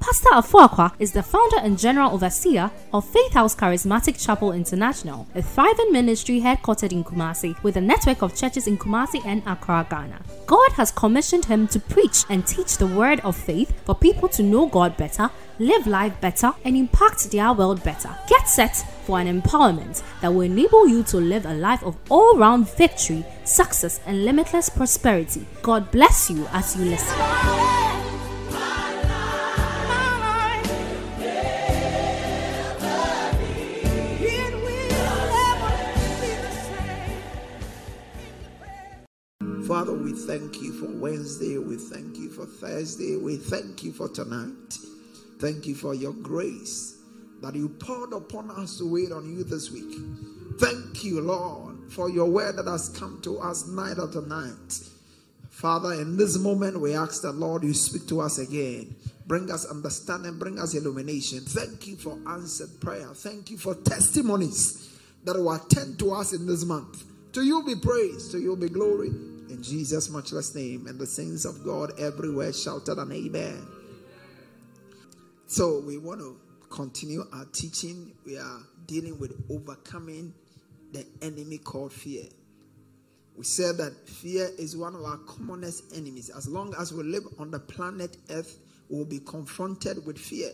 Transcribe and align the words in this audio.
Pastor 0.00 0.30
Afuakwa 0.30 0.92
is 0.98 1.12
the 1.12 1.22
founder 1.22 1.58
and 1.58 1.78
general 1.78 2.12
overseer 2.12 2.70
of 2.94 3.04
Faith 3.04 3.34
House 3.34 3.54
Charismatic 3.54 4.18
Chapel 4.18 4.52
International, 4.52 5.26
a 5.34 5.42
thriving 5.42 5.92
ministry 5.92 6.40
headquartered 6.40 6.90
in 6.90 7.04
Kumasi 7.04 7.62
with 7.62 7.76
a 7.76 7.82
network 7.82 8.22
of 8.22 8.34
churches 8.34 8.66
in 8.66 8.78
Kumasi 8.78 9.24
and 9.26 9.42
Accra, 9.46 9.86
Ghana. 9.90 10.22
God 10.46 10.72
has 10.72 10.90
commissioned 10.90 11.44
him 11.44 11.68
to 11.68 11.78
preach 11.78 12.24
and 12.30 12.46
teach 12.46 12.78
the 12.78 12.86
word 12.86 13.20
of 13.20 13.36
faith 13.36 13.78
for 13.84 13.94
people 13.94 14.28
to 14.30 14.42
know 14.42 14.66
God 14.66 14.96
better, 14.96 15.30
live 15.58 15.86
life 15.86 16.18
better, 16.22 16.54
and 16.64 16.78
impact 16.78 17.30
their 17.30 17.52
world 17.52 17.84
better. 17.84 18.16
Get 18.26 18.48
set 18.48 18.76
for 19.04 19.20
an 19.20 19.42
empowerment 19.42 20.02
that 20.22 20.32
will 20.32 20.40
enable 20.40 20.88
you 20.88 21.02
to 21.04 21.18
live 21.18 21.44
a 21.44 21.52
life 21.52 21.82
of 21.84 21.98
all 22.08 22.38
round 22.38 22.74
victory, 22.74 23.22
success, 23.44 24.00
and 24.06 24.24
limitless 24.24 24.70
prosperity. 24.70 25.46
God 25.60 25.90
bless 25.90 26.30
you 26.30 26.46
as 26.52 26.74
you 26.74 26.86
listen. 26.86 27.69
Thank 40.30 40.62
you 40.62 40.72
for 40.72 40.86
Wednesday. 40.86 41.58
We 41.58 41.74
thank 41.74 42.16
you 42.16 42.30
for 42.30 42.46
Thursday. 42.46 43.16
We 43.16 43.36
thank 43.36 43.82
you 43.82 43.90
for 43.90 44.08
tonight. 44.08 44.78
Thank 45.40 45.66
you 45.66 45.74
for 45.74 45.92
your 45.92 46.12
grace 46.12 46.98
that 47.42 47.56
you 47.56 47.68
poured 47.68 48.12
upon 48.12 48.48
us 48.52 48.78
to 48.78 48.88
wait 48.88 49.10
on 49.10 49.28
you 49.28 49.42
this 49.42 49.72
week. 49.72 49.92
Thank 50.60 51.02
you, 51.02 51.20
Lord, 51.20 51.90
for 51.90 52.08
your 52.08 52.30
word 52.30 52.54
that 52.58 52.68
has 52.68 52.90
come 52.90 53.20
to 53.22 53.40
us 53.40 53.66
night 53.66 53.96
after 54.00 54.22
night. 54.22 54.78
Father, 55.50 55.94
in 55.94 56.16
this 56.16 56.38
moment, 56.38 56.80
we 56.80 56.94
ask 56.94 57.22
that, 57.22 57.32
Lord, 57.32 57.64
you 57.64 57.74
speak 57.74 58.06
to 58.06 58.20
us 58.20 58.38
again. 58.38 58.94
Bring 59.26 59.50
us 59.50 59.66
understanding, 59.66 60.38
bring 60.38 60.60
us 60.60 60.74
illumination. 60.74 61.40
Thank 61.40 61.88
you 61.88 61.96
for 61.96 62.16
answered 62.28 62.80
prayer. 62.80 63.08
Thank 63.14 63.50
you 63.50 63.58
for 63.58 63.74
testimonies 63.74 64.96
that 65.24 65.34
will 65.34 65.52
attend 65.52 65.98
to 65.98 66.12
us 66.12 66.32
in 66.32 66.46
this 66.46 66.64
month. 66.64 67.02
To 67.32 67.42
you 67.42 67.64
be 67.64 67.74
praise, 67.74 68.28
to 68.28 68.38
you 68.38 68.54
be 68.54 68.68
glory. 68.68 69.10
In 69.50 69.62
Jesus' 69.62 70.08
matchless 70.10 70.54
name, 70.54 70.86
and 70.86 70.98
the 70.98 71.06
saints 71.06 71.44
of 71.44 71.64
God 71.64 71.98
everywhere 71.98 72.52
shouted 72.52 72.98
an 72.98 73.10
amen. 73.10 73.66
So, 75.46 75.80
we 75.80 75.98
want 75.98 76.20
to 76.20 76.38
continue 76.70 77.24
our 77.32 77.44
teaching. 77.46 78.12
We 78.24 78.38
are 78.38 78.60
dealing 78.86 79.18
with 79.18 79.32
overcoming 79.50 80.32
the 80.92 81.04
enemy 81.20 81.58
called 81.58 81.92
fear. 81.92 82.24
We 83.36 83.44
said 83.44 83.76
that 83.78 84.08
fear 84.08 84.50
is 84.56 84.76
one 84.76 84.94
of 84.94 85.02
our 85.02 85.18
commonest 85.18 85.96
enemies. 85.96 86.30
As 86.30 86.46
long 86.46 86.72
as 86.78 86.92
we 86.92 87.02
live 87.02 87.24
on 87.38 87.50
the 87.50 87.58
planet 87.58 88.16
Earth, 88.30 88.58
we 88.88 88.98
will 88.98 89.04
be 89.04 89.18
confronted 89.18 90.06
with 90.06 90.16
fear. 90.18 90.50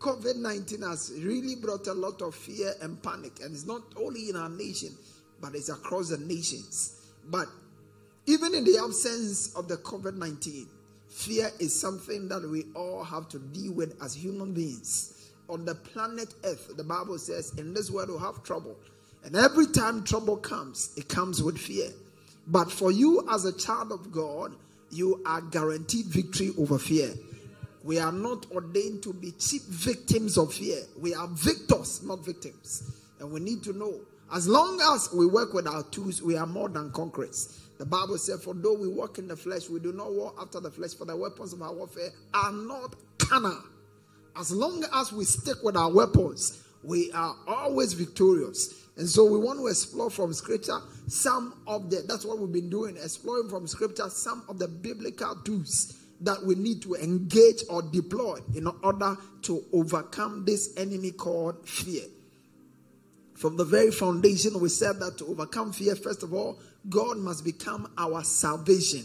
COVID 0.00 0.36
19 0.36 0.82
has 0.82 1.12
really 1.22 1.56
brought 1.56 1.86
a 1.86 1.94
lot 1.94 2.20
of 2.20 2.34
fear 2.34 2.74
and 2.82 3.02
panic, 3.02 3.40
and 3.42 3.54
it's 3.54 3.66
not 3.66 3.82
only 3.96 4.28
in 4.28 4.36
our 4.36 4.50
nation, 4.50 4.90
but 5.40 5.54
it's 5.54 5.70
across 5.70 6.10
the 6.10 6.18
nations. 6.18 6.97
But 7.30 7.48
even 8.26 8.54
in 8.54 8.64
the 8.64 8.78
absence 8.82 9.54
of 9.54 9.68
the 9.68 9.76
COVID 9.78 10.16
19, 10.16 10.66
fear 11.08 11.50
is 11.58 11.78
something 11.78 12.28
that 12.28 12.48
we 12.48 12.64
all 12.74 13.04
have 13.04 13.28
to 13.30 13.38
deal 13.38 13.72
with 13.72 14.00
as 14.02 14.14
human 14.14 14.52
beings. 14.52 15.30
On 15.48 15.64
the 15.64 15.74
planet 15.74 16.34
Earth, 16.44 16.76
the 16.76 16.84
Bible 16.84 17.18
says, 17.18 17.54
in 17.58 17.72
this 17.72 17.90
world 17.90 18.10
we'll 18.10 18.18
have 18.18 18.42
trouble. 18.42 18.76
And 19.24 19.34
every 19.34 19.66
time 19.66 20.04
trouble 20.04 20.36
comes, 20.36 20.92
it 20.96 21.08
comes 21.08 21.42
with 21.42 21.58
fear. 21.58 21.88
But 22.46 22.70
for 22.70 22.90
you 22.90 23.26
as 23.30 23.44
a 23.44 23.52
child 23.52 23.92
of 23.92 24.12
God, 24.12 24.54
you 24.90 25.22
are 25.26 25.40
guaranteed 25.40 26.06
victory 26.06 26.52
over 26.58 26.78
fear. 26.78 27.12
We 27.84 27.98
are 27.98 28.12
not 28.12 28.50
ordained 28.50 29.02
to 29.04 29.12
be 29.12 29.32
cheap 29.32 29.62
victims 29.62 30.38
of 30.38 30.52
fear. 30.52 30.82
We 31.00 31.14
are 31.14 31.28
victors, 31.28 32.02
not 32.02 32.24
victims. 32.24 32.82
And 33.20 33.30
we 33.30 33.40
need 33.40 33.62
to 33.64 33.72
know 33.72 34.00
as 34.32 34.46
long 34.46 34.80
as 34.94 35.08
we 35.14 35.26
work 35.26 35.54
with 35.54 35.66
our 35.66 35.82
tools, 35.84 36.22
we 36.22 36.36
are 36.36 36.46
more 36.46 36.68
than 36.68 36.90
conquerors. 36.92 37.60
The 37.78 37.86
Bible 37.86 38.18
said, 38.18 38.40
For 38.40 38.54
though 38.54 38.74
we 38.74 38.88
walk 38.88 39.18
in 39.18 39.28
the 39.28 39.36
flesh, 39.36 39.68
we 39.68 39.80
do 39.80 39.92
not 39.92 40.12
war 40.12 40.34
after 40.38 40.60
the 40.60 40.70
flesh, 40.70 40.94
for 40.94 41.04
the 41.04 41.16
weapons 41.16 41.52
of 41.52 41.62
our 41.62 41.72
warfare 41.72 42.10
are 42.34 42.52
not 42.52 42.94
carnal. 43.18 43.62
As 44.36 44.50
long 44.50 44.84
as 44.94 45.12
we 45.12 45.24
stick 45.24 45.56
with 45.62 45.76
our 45.76 45.92
weapons, 45.92 46.62
we 46.82 47.10
are 47.12 47.34
always 47.46 47.92
victorious. 47.92 48.74
And 48.96 49.08
so 49.08 49.24
we 49.24 49.38
want 49.38 49.60
to 49.60 49.68
explore 49.68 50.10
from 50.10 50.32
scripture 50.32 50.78
some 51.06 51.62
of 51.66 51.88
the, 51.88 52.02
that's 52.06 52.24
what 52.24 52.38
we've 52.38 52.52
been 52.52 52.68
doing, 52.70 52.96
exploring 52.96 53.48
from 53.48 53.66
scripture 53.66 54.10
some 54.10 54.44
of 54.48 54.58
the 54.58 54.68
biblical 54.68 55.36
tools 55.36 55.96
that 56.20 56.44
we 56.44 56.56
need 56.56 56.82
to 56.82 56.96
engage 56.96 57.62
or 57.70 57.80
deploy 57.80 58.38
in 58.56 58.66
order 58.82 59.16
to 59.42 59.64
overcome 59.72 60.44
this 60.44 60.76
enemy 60.76 61.12
called 61.12 61.66
fear. 61.66 62.02
From 63.38 63.56
the 63.56 63.64
very 63.64 63.92
foundation, 63.92 64.58
we 64.58 64.68
said 64.68 64.98
that 64.98 65.18
to 65.18 65.26
overcome 65.26 65.72
fear, 65.72 65.94
first 65.94 66.24
of 66.24 66.34
all, 66.34 66.58
God 66.88 67.18
must 67.18 67.44
become 67.44 67.88
our 67.96 68.24
salvation. 68.24 69.04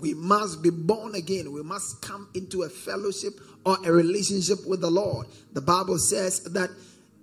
We 0.00 0.12
must 0.12 0.60
be 0.60 0.70
born 0.70 1.14
again. 1.14 1.52
We 1.52 1.62
must 1.62 2.02
come 2.02 2.28
into 2.34 2.64
a 2.64 2.68
fellowship 2.68 3.34
or 3.64 3.76
a 3.84 3.92
relationship 3.92 4.66
with 4.66 4.80
the 4.80 4.90
Lord. 4.90 5.28
The 5.52 5.60
Bible 5.60 5.98
says 5.98 6.40
that 6.52 6.68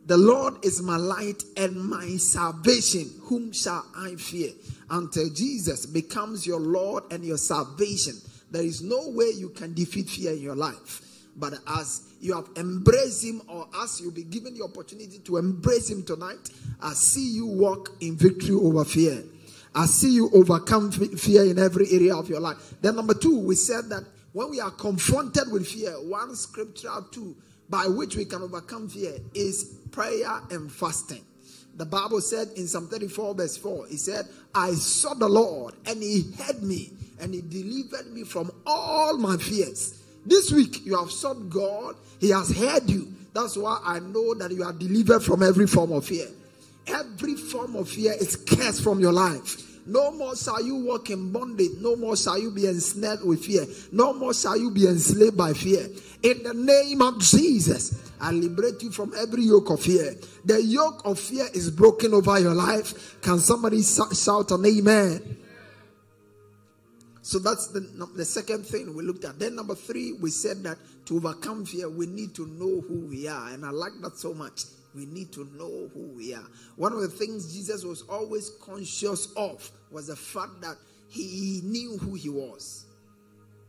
the 0.06 0.16
Lord 0.16 0.64
is 0.64 0.82
my 0.82 0.96
light 0.96 1.44
and 1.58 1.76
my 1.76 2.16
salvation. 2.16 3.12
Whom 3.24 3.52
shall 3.52 3.86
I 3.94 4.16
fear? 4.16 4.52
Until 4.90 5.30
Jesus 5.30 5.86
becomes 5.86 6.48
your 6.48 6.62
Lord 6.62 7.04
and 7.12 7.26
your 7.26 7.38
salvation, 7.38 8.16
there 8.52 8.64
is 8.64 8.82
no 8.82 9.10
way 9.10 9.32
you 9.36 9.50
can 9.50 9.74
defeat 9.74 10.10
fear 10.10 10.32
in 10.32 10.42
your 10.42 10.56
life. 10.56 11.02
But 11.42 11.56
as 11.66 12.04
you 12.22 12.36
have 12.36 12.50
embraced 12.56 13.26
him, 13.26 13.42
or 13.48 13.68
as 13.82 14.00
you'll 14.00 14.12
be 14.12 14.24
given 14.24 14.54
the 14.56 14.64
opportunity 14.64 15.18
to 15.26 15.38
embrace 15.38 15.90
him 15.90 16.04
tonight, 16.04 16.52
I 16.80 16.94
see 16.94 17.32
you 17.32 17.48
walk 17.48 17.90
in 18.00 18.16
victory 18.16 18.54
over 18.54 18.86
fear. 18.86 19.24
I 19.74 19.88
see 19.88 20.14
you 20.14 20.30
overcome 20.36 20.92
fear 20.92 21.46
in 21.46 21.58
every 21.58 21.92
area 21.92 22.16
of 22.16 22.30
your 22.30 22.40
life. 22.40 22.76
Then, 22.80 22.96
number 22.96 23.16
two, 23.16 23.40
we 23.40 23.56
said 23.56 23.90
that 23.90 24.04
when 24.34 24.52
we 24.52 24.60
are 24.62 24.70
confronted 24.70 25.52
with 25.52 25.68
fear, 25.68 25.94
one 25.94 26.36
scriptural 26.36 27.02
tool 27.12 27.34
by 27.68 27.88
which 27.88 28.16
we 28.16 28.26
can 28.26 28.44
overcome 28.44 28.88
fear 28.88 29.14
is 29.34 29.80
prayer 29.92 30.42
and 30.52 30.72
fasting. 30.72 31.26
The 31.76 31.86
Bible 31.86 32.22
said 32.22 32.50
in 32.56 32.68
Psalm 32.68 32.88
34, 32.88 33.34
verse 33.34 33.58
4, 33.58 33.88
He 33.88 33.98
said, 33.98 34.28
I 34.54 34.74
saw 34.74 35.16
the 35.16 35.28
Lord 35.28 35.74
and 35.88 36.04
He 36.04 36.32
heard 36.38 36.62
me 36.62 36.92
and 37.20 37.34
He 37.34 37.42
delivered 37.42 38.14
me 38.14 38.26
from 38.26 38.52
all 38.68 39.18
my 39.18 39.38
fears. 39.38 40.01
This 40.26 40.52
week 40.52 40.86
you 40.86 40.98
have 40.98 41.12
sought 41.12 41.50
God, 41.50 41.96
He 42.20 42.30
has 42.30 42.56
heard 42.56 42.90
you. 42.90 43.12
That's 43.34 43.58
why 43.58 43.80
I 43.84 44.00
know 44.00 44.34
that 44.36 44.52
you 44.52 44.64
are 44.64 44.74
delivered 44.74 45.22
from 45.22 45.42
every 45.42 45.68
form 45.68 45.92
of 45.92 46.06
fear. 46.06 46.28
Every 46.88 47.36
form 47.36 47.76
of 47.76 47.90
fear 47.90 48.14
is 48.14 48.36
cast 48.36 48.84
from 48.84 49.00
your 49.00 49.14
life. 49.14 49.68
No 49.86 50.12
more 50.12 50.36
shall 50.36 50.64
you 50.64 50.76
walk 50.76 51.10
in 51.10 51.32
bondage. 51.32 51.72
No 51.80 51.96
more 51.96 52.16
shall 52.16 52.38
you 52.38 52.52
be 52.52 52.68
ensnared 52.68 53.24
with 53.24 53.46
fear. 53.46 53.66
No 53.92 54.14
more 54.14 54.34
shall 54.34 54.58
you 54.58 54.70
be 54.70 54.88
enslaved 54.88 55.38
by 55.38 55.54
fear. 55.54 55.88
In 56.22 56.44
the 56.44 56.54
name 56.54 57.02
of 57.02 57.20
Jesus, 57.20 58.12
I 58.20 58.32
liberate 58.32 58.82
you 58.84 58.92
from 58.92 59.14
every 59.18 59.44
yoke 59.44 59.72
of 59.72 59.82
fear. 59.82 60.16
The 60.46 60.62
yoke 60.62 61.02
of 61.06 61.20
fear 61.20 61.48
is 61.54 61.72
broken 61.72 62.14
over 62.14 62.40
your 62.40 62.54
life. 62.54 63.20
Can 63.22 63.40
somebody 63.40 63.82
shout 63.82 64.52
an 64.52 64.66
amen? 64.66 65.38
So 67.22 67.40
that's 67.40 67.68
the, 67.68 67.82
the 68.16 68.26
second 68.26 68.66
thing 68.66 68.96
we 68.96 69.04
looked 69.04 69.26
at. 69.26 69.38
Then, 69.38 69.56
number 69.56 69.76
three, 69.76 70.14
we 70.14 70.32
said 70.32 70.64
that 70.64 70.78
to 71.06 71.18
overcome 71.18 71.66
fear, 71.66 71.90
we 71.90 72.08
need 72.08 72.34
to 72.36 72.48
know 72.48 72.82
who 72.82 73.08
we 73.10 73.28
are. 73.28 73.50
And 73.50 73.66
I 73.66 73.70
like 73.70 73.94
that 74.02 74.18
so 74.18 74.34
much. 74.34 74.64
We 74.96 75.06
need 75.06 75.32
to 75.34 75.46
know 75.56 75.90
who 75.94 76.12
we 76.16 76.34
are. 76.34 76.48
One 76.76 76.94
of 76.94 77.02
the 77.02 77.08
things 77.08 77.54
Jesus 77.54 77.84
was 77.84 78.02
always 78.10 78.52
conscious 78.62 79.32
of 79.38 79.70
was 79.92 80.08
the 80.08 80.16
fact 80.16 80.62
that 80.62 80.78
he 81.10 81.62
knew 81.64 81.98
who 81.98 82.16
he 82.16 82.30
was. 82.30 82.86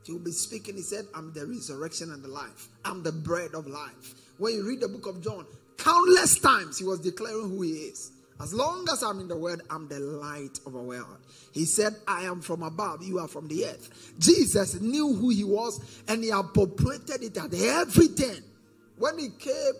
He 0.05 0.13
would 0.13 0.25
be 0.25 0.33
speaking, 0.33 0.75
he 0.75 0.83
said, 0.83 1.07
I'm 1.15 1.33
the 1.33 1.47
resurrection 1.47 2.13
and 2.13 2.25
the 2.25 2.29
life, 2.29 2.69
I'm 2.85 3.03
the 3.03 3.13
bread 3.13 3.55
of 3.55 3.67
life. 3.69 4.15
When 4.39 4.55
you 4.55 4.67
read 4.67 4.81
the 4.81 4.89
book 4.89 5.07
of 5.07 5.23
John, 5.23 5.47
countless 5.77 6.39
times 6.41 6.79
he 6.79 6.85
was 6.85 7.01
declaring 7.01 7.51
who 7.51 7.63
he 7.63 7.71
is. 7.71 8.11
As 8.43 8.53
long 8.53 8.85
as 8.91 9.05
I'm 9.05 9.21
in 9.21 9.29
the 9.29 9.37
world, 9.37 9.63
I'm 9.71 9.87
the 9.87 10.01
light 10.01 10.59
of 10.67 10.73
the 10.73 10.83
world. 10.83 11.19
He 11.53 11.65
said, 11.65 11.95
I 12.09 12.25
am 12.25 12.41
from 12.41 12.65
above, 12.65 13.05
you 13.05 13.21
are 13.21 13.29
from 13.29 13.47
the 13.47 13.67
earth. 13.67 14.15
Jesus 14.19 14.81
knew 14.81 15.15
who 15.15 15.29
he 15.29 15.45
was 15.45 15.81
and 16.09 16.25
he 16.25 16.31
appropriated 16.31 17.23
it 17.23 17.37
at 17.37 17.55
everything. 17.55 18.43
When 18.99 19.19
he 19.19 19.29
came, 19.39 19.75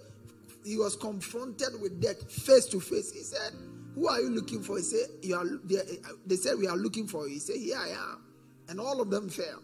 he 0.65 0.77
was 0.77 0.95
confronted 0.95 1.81
with 1.81 2.01
death 2.01 2.31
face 2.31 2.67
to 2.67 2.79
face. 2.81 3.13
He 3.13 3.23
said, 3.23 3.53
Who 3.97 4.09
are 4.09 4.21
you 4.21 4.31
looking 4.31 4.63
for? 4.63 4.77
He 4.77 4.85
said, 4.85 5.09
you 5.23 5.35
are, 5.35 5.45
they, 5.65 5.79
they 6.25 6.37
said, 6.37 6.57
We 6.57 6.69
are 6.69 6.77
looking 6.77 7.09
for 7.09 7.27
you. 7.27 7.35
He 7.35 7.41
said, 7.41 7.57
Here 7.57 7.77
I 7.77 7.89
am. 7.89 8.23
And 8.69 8.79
all 8.79 9.01
of 9.01 9.11
them 9.11 9.29
fell. 9.29 9.61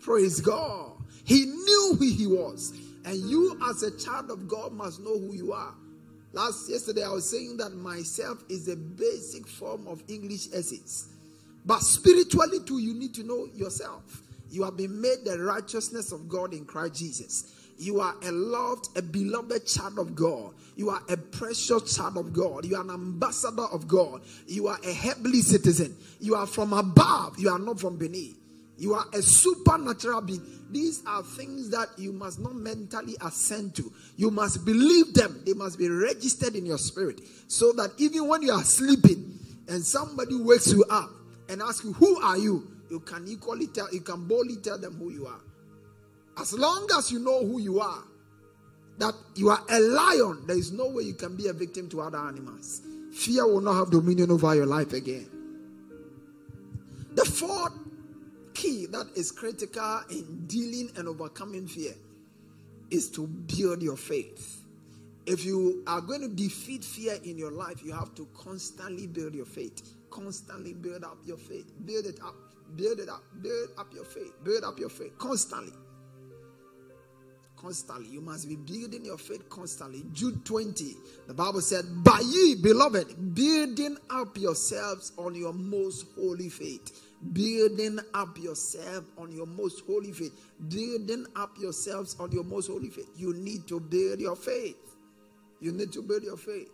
Praise 0.00 0.40
God. 0.40 0.92
He 1.24 1.44
knew 1.44 1.96
who 1.98 2.06
he 2.06 2.26
was. 2.26 2.72
And 3.04 3.16
you, 3.16 3.58
as 3.68 3.82
a 3.82 3.90
child 3.98 4.30
of 4.30 4.48
God, 4.48 4.72
must 4.72 5.00
know 5.00 5.18
who 5.18 5.34
you 5.34 5.52
are. 5.52 5.74
Last 6.32 6.70
yesterday, 6.70 7.02
I 7.02 7.10
was 7.10 7.28
saying 7.28 7.56
that 7.56 7.74
myself 7.74 8.44
is 8.48 8.68
a 8.68 8.76
basic 8.76 9.48
form 9.48 9.86
of 9.88 10.02
English 10.08 10.48
essays. 10.52 11.08
But 11.66 11.80
spiritually, 11.80 12.60
too, 12.64 12.78
you 12.78 12.94
need 12.94 13.14
to 13.14 13.24
know 13.24 13.48
yourself. 13.54 14.22
You 14.50 14.64
have 14.64 14.76
been 14.76 15.00
made 15.00 15.24
the 15.24 15.38
righteousness 15.38 16.12
of 16.12 16.28
God 16.28 16.52
in 16.54 16.64
Christ 16.64 16.94
Jesus. 16.94 17.54
You 17.78 18.00
are 18.00 18.14
a 18.22 18.30
loved, 18.30 18.96
a 18.96 19.02
beloved 19.02 19.66
child 19.66 19.98
of 19.98 20.14
God. 20.14 20.54
You 20.76 20.90
are 20.90 21.02
a 21.08 21.16
precious 21.16 21.96
child 21.96 22.16
of 22.16 22.32
God. 22.32 22.64
You 22.64 22.76
are 22.76 22.82
an 22.82 22.90
ambassador 22.90 23.66
of 23.72 23.88
God. 23.88 24.22
You 24.46 24.68
are 24.68 24.78
a 24.84 24.92
heavenly 24.92 25.40
citizen. 25.40 25.96
You 26.20 26.34
are 26.34 26.46
from 26.46 26.72
above. 26.72 27.38
You 27.38 27.50
are 27.50 27.58
not 27.58 27.80
from 27.80 27.96
beneath. 27.96 28.39
You 28.80 28.94
are 28.94 29.04
a 29.12 29.20
supernatural 29.20 30.22
being. 30.22 30.40
These 30.70 31.02
are 31.06 31.22
things 31.22 31.68
that 31.68 31.88
you 31.98 32.14
must 32.14 32.40
not 32.40 32.54
mentally 32.54 33.14
assent 33.20 33.76
to. 33.76 33.92
You 34.16 34.30
must 34.30 34.64
believe 34.64 35.12
them. 35.12 35.42
They 35.44 35.52
must 35.52 35.78
be 35.78 35.90
registered 35.90 36.56
in 36.56 36.64
your 36.64 36.78
spirit. 36.78 37.20
So 37.46 37.72
that 37.72 37.90
even 37.98 38.26
when 38.26 38.40
you 38.40 38.52
are 38.52 38.64
sleeping 38.64 39.38
and 39.68 39.84
somebody 39.84 40.34
wakes 40.34 40.72
you 40.72 40.82
up 40.88 41.10
and 41.50 41.60
asks 41.60 41.84
you, 41.84 41.92
Who 41.92 42.22
are 42.22 42.38
you? 42.38 42.68
You 42.88 43.00
can 43.00 43.28
equally 43.28 43.66
tell, 43.66 43.92
you 43.92 44.00
can 44.00 44.26
boldly 44.26 44.56
tell 44.56 44.78
them 44.78 44.94
who 44.94 45.10
you 45.10 45.26
are. 45.26 45.40
As 46.40 46.54
long 46.54 46.88
as 46.96 47.12
you 47.12 47.18
know 47.18 47.44
who 47.44 47.60
you 47.60 47.80
are, 47.80 48.02
that 48.96 49.14
you 49.34 49.50
are 49.50 49.62
a 49.68 49.78
lion, 49.78 50.44
there 50.46 50.56
is 50.56 50.72
no 50.72 50.88
way 50.88 51.02
you 51.02 51.14
can 51.14 51.36
be 51.36 51.48
a 51.48 51.52
victim 51.52 51.90
to 51.90 52.00
other 52.00 52.18
animals. 52.18 52.80
Fear 53.12 53.46
will 53.46 53.60
not 53.60 53.74
have 53.74 53.90
dominion 53.90 54.30
over 54.30 54.54
your 54.54 54.64
life 54.64 54.94
again. 54.94 55.28
The 57.12 57.24
fourth 57.26 57.74
key 58.60 58.86
that 58.86 59.06
is 59.16 59.32
critical 59.32 60.02
in 60.10 60.46
dealing 60.46 60.90
and 60.96 61.08
overcoming 61.08 61.66
fear 61.66 61.94
is 62.90 63.08
to 63.10 63.26
build 63.26 63.82
your 63.82 63.96
faith. 63.96 64.64
If 65.24 65.44
you 65.44 65.82
are 65.86 66.00
going 66.00 66.20
to 66.22 66.28
defeat 66.28 66.84
fear 66.84 67.16
in 67.24 67.38
your 67.38 67.52
life, 67.52 67.82
you 67.82 67.92
have 67.92 68.14
to 68.16 68.28
constantly 68.36 69.06
build 69.06 69.34
your 69.34 69.46
faith. 69.46 69.94
Constantly 70.10 70.74
build 70.74 71.04
up 71.04 71.18
your 71.24 71.38
faith. 71.38 71.72
Build 71.86 72.04
it 72.04 72.20
up. 72.22 72.34
Build 72.76 72.98
it 72.98 73.08
up. 73.08 73.22
Build 73.40 73.70
up 73.78 73.94
your 73.94 74.04
faith. 74.04 74.32
Build 74.44 74.64
up 74.64 74.78
your 74.78 74.90
faith. 74.90 75.16
Constantly. 75.16 75.72
Constantly. 77.56 78.08
You 78.08 78.20
must 78.20 78.48
be 78.48 78.56
building 78.56 79.04
your 79.04 79.18
faith 79.18 79.48
constantly. 79.48 80.02
Jude 80.12 80.44
20, 80.44 80.96
the 81.28 81.34
Bible 81.34 81.60
said, 81.60 81.84
By 82.02 82.20
ye, 82.24 82.56
beloved, 82.56 83.34
building 83.34 83.96
up 84.10 84.36
yourselves 84.36 85.12
on 85.16 85.34
your 85.34 85.52
most 85.52 86.06
holy 86.16 86.48
faith 86.48 87.09
building 87.32 87.98
up 88.14 88.38
yourself 88.38 89.04
on 89.18 89.32
your 89.32 89.46
most 89.46 89.82
holy 89.86 90.12
faith. 90.12 90.32
Building 90.68 91.26
up 91.36 91.56
yourselves 91.58 92.16
on 92.18 92.32
your 92.32 92.44
most 92.44 92.68
holy 92.68 92.88
faith. 92.88 93.10
You 93.16 93.34
need 93.34 93.66
to 93.68 93.80
build 93.80 94.20
your 94.20 94.36
faith. 94.36 94.76
You 95.60 95.72
need 95.72 95.92
to 95.92 96.02
build 96.02 96.22
your 96.22 96.36
faith. 96.36 96.70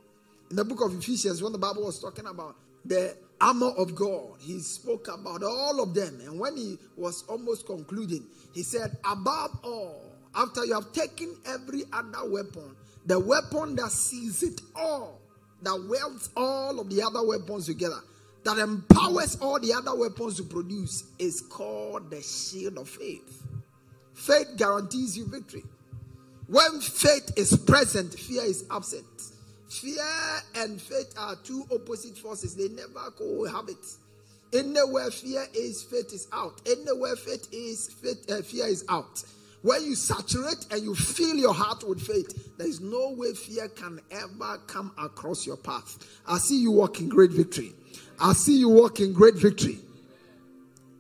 In 0.51 0.57
the 0.57 0.65
book 0.65 0.81
of 0.83 0.97
Ephesians, 0.97 1.43
when 1.43 1.53
the 1.53 1.59
Bible 1.59 1.85
was 1.85 2.01
talking 2.01 2.27
about 2.27 2.57
the 2.85 3.17
armor 3.41 3.71
of 3.77 3.95
God, 3.95 4.37
he 4.39 4.61
spoke 4.61 5.09
about 5.09 5.43
all 5.43 5.83
of 5.83 5.93
them. 5.93 6.21
And 6.25 6.39
when 6.39 6.57
he 6.57 6.79
was 6.97 7.25
almost 7.29 7.67
concluding, 7.67 8.25
he 8.55 8.63
said, 8.63 8.97
Above 9.05 9.59
all, 9.65 10.03
after 10.35 10.65
you 10.65 10.75
have 10.75 10.93
taken 10.93 11.37
every 11.47 11.83
other 11.93 12.31
weapon, 12.31 12.77
the 13.07 13.19
weapon 13.19 13.75
that 13.77 13.91
sees 13.91 14.43
it 14.43 14.61
all, 14.75 15.21
that 15.63 15.85
welds 15.89 16.31
all 16.37 16.79
of 16.79 16.91
the 16.91 17.03
other 17.03 17.27
weapons 17.27 17.67
together, 17.67 18.01
that 18.47 18.59
empowers 18.59 19.37
all 19.41 19.59
the 19.59 19.75
other 19.75 19.93
weapons 19.97 20.37
to 20.37 20.45
produce 20.45 21.03
is 21.19 21.41
called 21.41 22.09
the 22.11 22.23
shield 22.23 22.79
of 22.79 22.89
faith. 22.89 23.43
Faith 24.15 24.53
guarantees 24.57 25.19
you 25.19 25.27
victory. 25.27 25.65
When 26.47 26.81
faith 26.81 27.33
is 27.37 27.57
present, 27.57 28.15
fear 28.15 28.45
is 28.45 28.65
absent. 28.71 29.05
Fear 29.69 30.05
and 30.55 30.81
faith 30.81 31.13
are 31.19 31.35
two 31.43 31.67
opposite 31.75 32.17
forces, 32.17 32.55
they 32.55 32.69
never 32.69 33.11
cohabit. 33.19 33.85
Anywhere 34.53 35.11
fear 35.11 35.45
is, 35.53 35.83
faith 35.83 36.13
is 36.13 36.29
out. 36.33 36.63
Anywhere 36.67 37.17
faith 37.17 37.49
is, 37.51 37.93
faith, 37.95 38.31
uh, 38.31 38.43
fear 38.43 38.69
is 38.69 38.85
out. 38.89 39.25
When 39.63 39.85
you 39.85 39.95
saturate 39.95 40.67
and 40.71 40.83
you 40.83 40.95
fill 40.95 41.37
your 41.37 41.55
heart 41.55 41.87
with 41.89 42.01
faith, 42.01 42.57
there 42.57 42.69
is 42.69 42.81
no 42.81 43.11
way 43.11 43.35
fear 43.35 43.69
can 43.69 44.01
ever 44.11 44.59
come 44.67 44.93
across 44.99 45.47
your 45.47 45.57
path. 45.57 45.99
I 46.27 46.39
see 46.39 46.61
you 46.61 46.73
walk 46.73 47.01
in 47.01 47.09
great 47.09 47.31
victory. 47.31 47.73
I 48.21 48.33
see 48.33 48.59
you 48.59 48.69
walk 48.69 49.01
in 49.01 49.13
great 49.13 49.35
victory. 49.35 49.79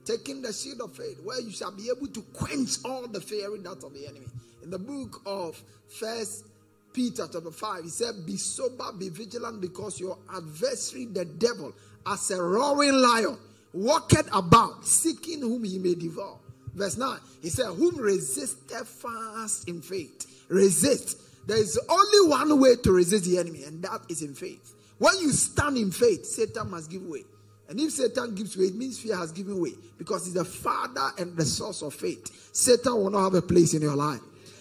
Taking 0.05 0.43
the 0.43 0.53
shield 0.53 0.81
of 0.81 0.97
faith, 0.97 1.21
where 1.25 1.41
you 1.41 1.51
shall 1.51 1.73
be 1.73 1.91
able 1.95 2.07
to 2.09 2.23
quench 2.33 2.77
all 2.85 3.07
the 3.07 3.21
fiery 3.21 3.59
darts 3.59 3.85
of 3.85 3.93
the 3.93 4.07
enemy. 4.07 4.27
In 4.63 4.71
the 4.71 4.79
book 4.79 5.23
of 5.27 5.61
First 5.89 6.47
Peter 6.93 7.29
chapter 7.31 7.51
5, 7.51 7.85
he 7.85 7.91
said, 7.91 8.25
Be 8.25 8.37
sober, 8.37 8.93
be 8.99 9.09
vigilant, 9.09 9.61
because 9.61 10.01
your 10.01 10.19
adversary, 10.35 11.07
the 11.07 11.25
devil, 11.25 11.73
as 12.07 12.31
a 12.31 12.41
roaring 12.43 12.95
lion, 12.95 13.37
walketh 13.73 14.29
about, 14.33 14.85
seeking 14.87 15.41
whom 15.41 15.65
he 15.65 15.79
may 15.79 15.95
devour. 15.95 16.39
Verse 16.77 16.99
9, 16.99 17.19
he 17.41 17.49
said, 17.49 17.67
Whom 17.73 17.97
resist 17.97 18.71
fast 18.71 19.67
in 19.67 19.81
faith. 19.81 20.45
Resist. 20.49 21.19
There 21.47 21.57
is 21.57 21.81
only 21.89 22.29
one 22.29 22.61
way 22.61 22.77
to 22.77 22.93
resist 22.93 23.25
the 23.25 23.39
enemy, 23.39 23.65
and 23.65 23.83
that 23.83 24.03
is 24.11 24.23
in 24.23 24.35
faith. 24.35 24.75
When 24.99 25.19
you 25.19 25.33
stand 25.33 25.79
in 25.79 25.91
faith, 25.91 26.27
Satan 26.27 26.71
must 26.71 26.91
give 26.91 27.03
way. 27.03 27.25
And 27.69 27.81
if 27.81 27.93
Satan 27.93 28.35
gives 28.35 28.57
way, 28.57 28.67
it 28.67 28.77
means 28.77 28.99
fear 28.99 29.17
has 29.17 29.33
given 29.33 29.61
way 29.61 29.73
because 29.99 30.27
he's 30.27 30.35
the 30.35 30.45
father 30.45 31.11
and 31.19 31.37
the 31.37 31.45
source 31.45 31.83
of 31.83 31.95
faith. 31.95 32.51
Satan 32.53 32.95
will 32.95 33.11
not 33.11 33.25
have 33.25 33.35
a 33.35 33.43
place 33.43 33.75
in 33.75 33.83
your 33.83 33.97
life. 33.97 34.21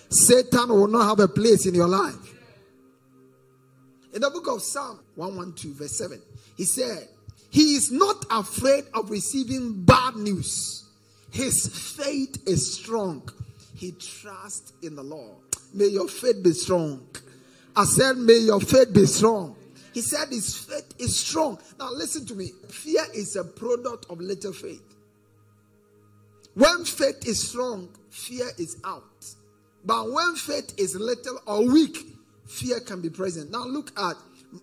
Satan 0.09 0.69
will 0.69 0.87
not 0.87 1.09
have 1.09 1.19
a 1.19 1.27
place 1.27 1.65
in 1.65 1.75
your 1.75 1.87
life. 1.87 2.33
In 4.13 4.21
the 4.21 4.29
book 4.29 4.47
of 4.47 4.61
Psalm 4.61 4.99
112, 5.15 5.75
verse 5.75 5.91
7, 5.91 6.21
he 6.55 6.63
said, 6.63 7.09
He 7.49 7.75
is 7.75 7.91
not 7.91 8.25
afraid 8.31 8.85
of 8.93 9.09
receiving 9.09 9.83
bad 9.83 10.15
news. 10.15 10.84
His 11.35 11.67
faith 11.97 12.47
is 12.47 12.75
strong. 12.75 13.29
He 13.75 13.91
trusts 13.91 14.71
in 14.81 14.95
the 14.95 15.03
Lord. 15.03 15.35
May 15.73 15.87
your 15.87 16.07
faith 16.07 16.41
be 16.41 16.53
strong. 16.53 17.05
I 17.75 17.83
said, 17.83 18.15
May 18.15 18.37
your 18.37 18.61
faith 18.61 18.93
be 18.93 19.05
strong. 19.05 19.57
He 19.93 19.99
said 19.99 20.29
his 20.29 20.55
faith 20.55 20.93
is 20.97 21.19
strong. 21.19 21.59
Now, 21.77 21.89
listen 21.91 22.25
to 22.27 22.35
me. 22.35 22.51
Fear 22.69 23.01
is 23.13 23.35
a 23.35 23.43
product 23.43 24.05
of 24.09 24.21
little 24.21 24.53
faith. 24.53 24.95
When 26.53 26.85
faith 26.85 27.27
is 27.27 27.49
strong, 27.49 27.89
fear 28.09 28.47
is 28.57 28.77
out. 28.85 29.25
But 29.83 30.09
when 30.09 30.35
faith 30.35 30.73
is 30.77 30.95
little 30.95 31.41
or 31.45 31.69
weak, 31.69 31.97
fear 32.47 32.79
can 32.79 33.01
be 33.01 33.09
present. 33.09 33.51
Now, 33.51 33.65
look 33.65 33.91
at 33.99 34.15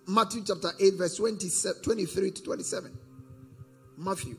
Matthew 0.07 0.43
chapter 0.43 0.71
8, 0.79 0.95
verse 0.95 1.17
20, 1.17 1.49
23 1.83 2.31
to 2.31 2.43
27. 2.43 2.97
Matthew. 3.97 4.37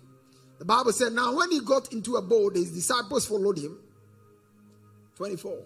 The 0.58 0.64
Bible 0.64 0.92
said, 0.92 1.12
Now, 1.12 1.37
when 1.37 1.50
he 1.50 1.61
got 1.61 1.92
into 1.92 2.16
a 2.16 2.23
boat, 2.23 2.56
his 2.56 2.70
disciples 2.70 3.26
followed 3.26 3.58
him. 3.58 3.78
24. 5.16 5.56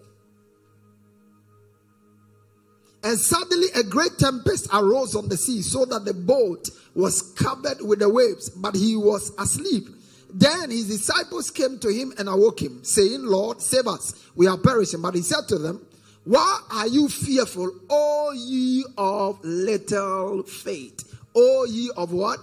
And 3.03 3.17
suddenly 3.17 3.67
a 3.75 3.83
great 3.83 4.17
tempest 4.17 4.67
arose 4.73 5.15
on 5.15 5.29
the 5.29 5.37
sea, 5.37 5.61
so 5.61 5.85
that 5.85 6.05
the 6.05 6.13
boat 6.13 6.69
was 6.93 7.21
covered 7.21 7.81
with 7.81 7.99
the 7.99 8.09
waves, 8.09 8.49
but 8.49 8.75
he 8.75 8.95
was 8.95 9.31
asleep. 9.39 9.87
Then 10.31 10.69
his 10.69 10.87
disciples 10.87 11.49
came 11.49 11.79
to 11.79 11.89
him 11.89 12.13
and 12.17 12.27
awoke 12.27 12.61
him, 12.61 12.83
saying, 12.83 13.23
Lord, 13.23 13.61
save 13.61 13.87
us, 13.87 14.13
we 14.35 14.47
are 14.47 14.57
perishing. 14.57 15.01
But 15.01 15.15
he 15.15 15.21
said 15.21 15.47
to 15.47 15.57
them, 15.57 15.85
Why 16.25 16.61
are 16.71 16.87
you 16.87 17.07
fearful, 17.07 17.71
O 17.89 18.31
ye 18.35 18.83
of 18.97 19.39
little 19.43 20.43
faith? 20.43 21.15
O 21.35 21.65
ye 21.65 21.89
of 21.95 22.11
what? 22.11 22.39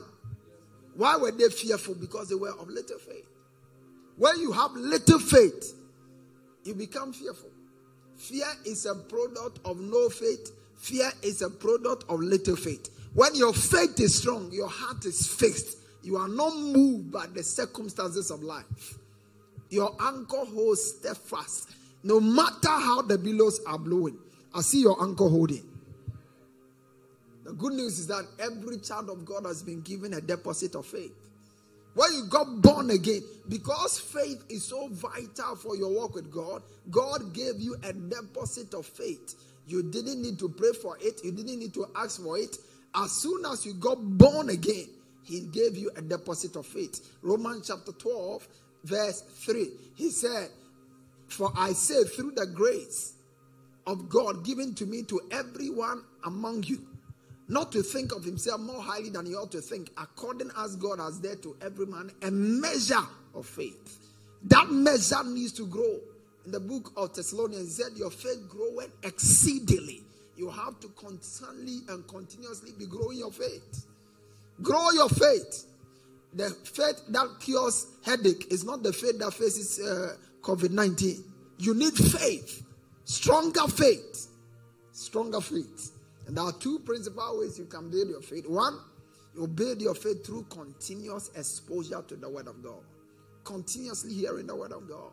Why 0.96 1.16
were 1.16 1.30
they 1.30 1.48
fearful? 1.48 1.94
Because 1.94 2.28
they 2.28 2.34
were 2.34 2.50
of 2.50 2.68
little 2.68 2.98
faith. 2.98 3.28
When 4.16 4.40
you 4.40 4.50
have 4.52 4.72
little 4.72 5.18
faith, 5.18 5.74
you 6.64 6.74
become 6.74 7.12
fearful. 7.12 7.50
Fear 8.16 8.46
is 8.64 8.86
a 8.86 8.94
product 8.94 9.60
of 9.64 9.78
no 9.78 10.08
faith. 10.08 10.52
Fear 10.76 11.10
is 11.22 11.42
a 11.42 11.50
product 11.50 12.04
of 12.08 12.20
little 12.20 12.56
faith. 12.56 12.88
When 13.12 13.34
your 13.34 13.52
faith 13.52 14.00
is 14.00 14.18
strong, 14.18 14.50
your 14.52 14.68
heart 14.68 15.04
is 15.04 15.26
fixed. 15.26 15.78
You 16.02 16.16
are 16.16 16.28
not 16.28 16.56
moved 16.56 17.12
by 17.12 17.26
the 17.26 17.42
circumstances 17.42 18.30
of 18.30 18.42
life. 18.42 18.98
Your 19.68 19.94
anchor 20.00 20.44
holds 20.44 20.82
steadfast. 20.82 21.70
No 22.02 22.20
matter 22.20 22.68
how 22.68 23.02
the 23.02 23.18
billows 23.18 23.60
are 23.66 23.78
blowing, 23.78 24.16
I 24.54 24.60
see 24.62 24.80
your 24.80 25.02
anchor 25.02 25.28
holding. 25.28 25.64
The 27.46 27.52
good 27.52 27.74
news 27.74 28.00
is 28.00 28.08
that 28.08 28.26
every 28.40 28.78
child 28.78 29.08
of 29.08 29.24
God 29.24 29.46
has 29.46 29.62
been 29.62 29.80
given 29.82 30.14
a 30.14 30.20
deposit 30.20 30.74
of 30.74 30.84
faith. 30.84 31.12
When 31.94 32.12
you 32.12 32.26
got 32.28 32.60
born 32.60 32.90
again, 32.90 33.22
because 33.48 34.00
faith 34.00 34.42
is 34.48 34.64
so 34.64 34.88
vital 34.88 35.54
for 35.54 35.76
your 35.76 35.94
walk 35.94 36.16
with 36.16 36.28
God, 36.28 36.64
God 36.90 37.32
gave 37.32 37.60
you 37.60 37.76
a 37.84 37.92
deposit 37.92 38.74
of 38.74 38.84
faith. 38.84 39.36
You 39.64 39.84
didn't 39.84 40.22
need 40.22 40.40
to 40.40 40.48
pray 40.48 40.72
for 40.72 40.98
it, 41.00 41.20
you 41.22 41.30
didn't 41.30 41.60
need 41.60 41.72
to 41.74 41.86
ask 41.94 42.20
for 42.20 42.36
it. 42.36 42.56
As 42.96 43.12
soon 43.12 43.44
as 43.46 43.64
you 43.64 43.74
got 43.74 43.98
born 44.02 44.48
again, 44.50 44.88
he 45.22 45.42
gave 45.42 45.76
you 45.76 45.92
a 45.94 46.02
deposit 46.02 46.56
of 46.56 46.66
faith. 46.66 47.16
Romans 47.22 47.68
chapter 47.68 47.92
12, 47.92 48.48
verse 48.82 49.20
3. 49.20 49.70
He 49.94 50.10
said, 50.10 50.48
For 51.28 51.52
I 51.56 51.74
say, 51.74 52.02
through 52.02 52.32
the 52.32 52.46
grace 52.46 53.12
of 53.86 54.08
God 54.08 54.44
given 54.44 54.74
to 54.74 54.84
me 54.84 55.04
to 55.04 55.20
everyone 55.30 56.02
among 56.24 56.64
you, 56.64 56.84
not 57.48 57.70
to 57.72 57.82
think 57.82 58.12
of 58.12 58.24
himself 58.24 58.60
more 58.60 58.82
highly 58.82 59.10
than 59.10 59.26
he 59.26 59.34
ought 59.34 59.52
to 59.52 59.60
think, 59.60 59.90
according 59.98 60.50
as 60.58 60.76
God 60.76 60.98
has 60.98 61.20
there 61.20 61.36
to 61.36 61.56
every 61.62 61.86
man 61.86 62.10
a 62.22 62.30
measure 62.30 63.06
of 63.34 63.46
faith. 63.46 63.98
That 64.44 64.70
measure 64.70 65.22
needs 65.24 65.52
to 65.54 65.66
grow. 65.66 65.98
In 66.44 66.52
the 66.52 66.60
book 66.60 66.92
of 66.96 67.14
Thessalonians, 67.14 67.76
he 67.76 67.82
said, 67.82 67.96
Your 67.96 68.10
faith 68.10 68.48
growing 68.48 68.90
exceedingly. 69.02 70.02
You 70.36 70.50
have 70.50 70.78
to 70.80 70.88
constantly 70.88 71.80
and 71.88 72.06
continuously 72.06 72.72
be 72.78 72.86
growing 72.86 73.18
your 73.18 73.32
faith. 73.32 73.86
Grow 74.62 74.90
your 74.90 75.08
faith. 75.08 75.64
The 76.34 76.50
faith 76.50 77.02
that 77.08 77.28
cures 77.40 77.86
headache 78.04 78.52
is 78.52 78.64
not 78.64 78.82
the 78.82 78.92
faith 78.92 79.18
that 79.18 79.32
faces 79.32 79.80
uh, 79.80 80.16
COVID 80.42 80.70
19. 80.70 81.24
You 81.58 81.74
need 81.74 81.94
faith, 81.94 82.62
stronger 83.04 83.66
faith, 83.68 84.28
stronger 84.92 85.40
faith. 85.40 85.95
And 86.26 86.36
there 86.36 86.44
are 86.44 86.52
two 86.52 86.80
principal 86.80 87.38
ways 87.38 87.58
you 87.58 87.66
can 87.66 87.90
build 87.90 88.08
your 88.08 88.20
faith. 88.20 88.48
One, 88.48 88.78
you 89.34 89.46
build 89.46 89.80
your 89.80 89.94
faith 89.94 90.24
through 90.26 90.46
continuous 90.50 91.30
exposure 91.36 92.02
to 92.08 92.16
the 92.16 92.28
Word 92.28 92.48
of 92.48 92.62
God, 92.62 92.82
continuously 93.44 94.12
hearing 94.12 94.46
the 94.46 94.56
Word 94.56 94.72
of 94.72 94.88
God, 94.88 95.12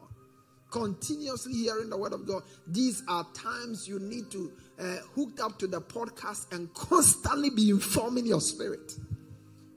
continuously 0.72 1.54
hearing 1.54 1.90
the 1.90 1.98
Word 1.98 2.14
of 2.14 2.26
God. 2.26 2.44
These 2.68 3.04
are 3.08 3.28
times 3.34 3.88
you 3.88 4.00
need 4.00 4.32
to 4.32 4.52
uh, 4.80 4.96
hook 5.16 5.40
up 5.42 5.60
to 5.60 5.68
the 5.68 5.82
podcast 5.82 6.52
and 6.54 6.74
constantly 6.74 7.50
be 7.50 7.70
informing 7.70 8.26
your 8.26 8.42
spirit. 8.42 8.94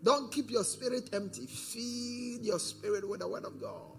Don't 0.02 0.32
keep 0.32 0.50
your 0.50 0.62
spirit 0.64 1.10
empty. 1.12 1.46
Feed 1.46 2.44
your 2.44 2.60
spirit 2.60 3.08
with 3.08 3.20
the 3.20 3.28
Word 3.28 3.44
of 3.44 3.60
God. 3.60 3.98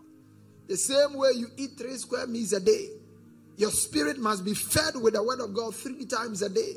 The 0.67 0.77
same 0.77 1.13
way 1.13 1.31
you 1.35 1.47
eat 1.57 1.71
three 1.77 1.97
square 1.97 2.25
meals 2.25 2.53
a 2.53 2.59
day, 2.59 2.87
your 3.57 3.71
spirit 3.71 4.17
must 4.17 4.45
be 4.45 4.53
fed 4.53 4.95
with 5.01 5.13
the 5.13 5.23
Word 5.23 5.41
of 5.41 5.53
God 5.53 5.75
three 5.75 6.05
times 6.05 6.41
a 6.41 6.49
day. 6.49 6.73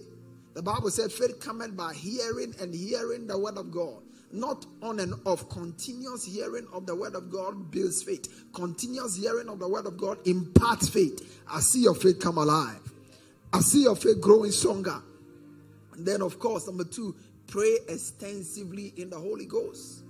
The 0.54 0.62
Bible 0.62 0.90
said, 0.90 1.12
faith 1.12 1.40
cometh 1.40 1.76
by 1.76 1.95
hearing 1.95 2.54
and 2.61 2.75
hearing 2.75 3.26
the 3.26 3.38
word 3.38 3.57
of 3.57 3.71
God. 3.71 4.02
Not 4.33 4.66
on 4.83 5.00
and 5.00 5.14
off. 5.25 5.49
Continuous 5.49 6.25
hearing 6.25 6.66
of 6.73 6.87
the 6.87 6.95
word 6.95 7.14
of 7.14 7.30
God 7.30 7.71
builds 7.71 8.02
faith. 8.02 8.45
Continuous 8.52 9.16
hearing 9.16 9.49
of 9.49 9.59
the 9.59 9.69
word 9.69 9.87
of 9.87 9.97
God 9.97 10.19
imparts 10.26 10.88
faith. 10.88 11.42
I 11.50 11.61
see 11.61 11.83
your 11.83 11.95
faith 11.95 12.21
come 12.21 12.38
alive. 12.38 12.80
I 13.52 13.61
see 13.61 13.83
your 13.83 13.97
faith 13.97 14.21
growing 14.21 14.52
stronger. 14.52 15.02
And 15.95 16.07
then, 16.07 16.23
of 16.23 16.38
course, 16.38 16.66
number 16.66 16.85
two, 16.85 17.14
pray 17.49 17.78
extensively 17.88 18.92
in 18.97 19.11
the 19.11 19.19
Holy 19.19 19.47
Ghost. 19.47 20.04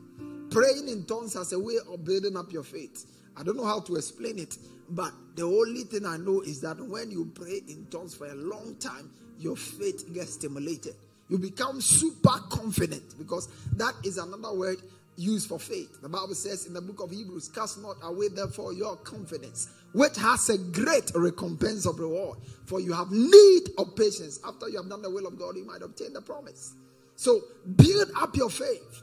Praying 0.51 0.89
in 0.89 1.05
tongues 1.05 1.37
as 1.37 1.53
a 1.53 1.59
way 1.59 1.77
of 1.91 2.05
building 2.05 2.37
up 2.37 2.53
your 2.53 2.63
faith. 2.65 3.07
I 3.37 3.43
don't 3.43 3.57
know 3.57 3.65
how 3.65 3.81
to 3.81 3.97
explain 3.97 4.39
it, 4.39 4.59
but 4.91 5.13
the 5.37 5.45
only 5.45 5.85
thing 5.85 6.05
I 6.05 6.19
know 6.19 6.43
is 6.43 6.61
that 6.61 6.79
when 6.79 7.11
you 7.11 7.31
pray 7.35 7.63
in 7.69 7.87
tongues 7.91 8.15
for 8.15 8.27
a 8.27 8.35
long 8.35 8.77
time, 8.79 9.11
your 9.41 9.57
faith 9.57 10.13
gets 10.13 10.35
stimulated. 10.35 10.95
You 11.29 11.39
become 11.39 11.81
super 11.81 12.39
confident 12.51 13.19
because 13.19 13.49
that 13.77 13.95
is 14.05 14.19
another 14.19 14.53
word 14.53 14.79
used 15.17 15.49
for 15.49 15.59
faith. 15.59 16.01
The 16.03 16.09
Bible 16.09 16.35
says 16.35 16.67
in 16.67 16.75
the 16.75 16.81
book 16.81 17.01
of 17.01 17.11
Hebrews, 17.11 17.49
cast 17.49 17.81
not 17.81 17.97
away 18.03 18.29
therefore 18.29 18.73
your 18.73 18.97
confidence, 18.97 19.69
which 19.93 20.17
has 20.17 20.49
a 20.51 20.59
great 20.59 21.11
recompense 21.15 21.87
of 21.87 21.99
reward. 21.99 22.39
For 22.67 22.81
you 22.81 22.93
have 22.93 23.11
need 23.11 23.71
of 23.79 23.97
patience. 23.97 24.41
After 24.45 24.69
you 24.69 24.77
have 24.79 24.89
done 24.89 25.03
the 25.03 25.11
will 25.11 25.27
of 25.27 25.39
God, 25.39 25.57
you 25.57 25.65
might 25.65 25.83
obtain 25.83 26.13
the 26.13 26.21
promise. 26.21 26.75
So 27.17 27.41
build 27.77 28.11
up 28.17 28.37
your 28.37 28.51
faith. 28.51 29.03